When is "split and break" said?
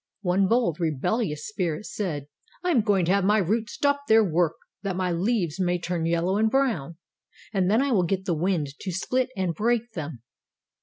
8.91-9.91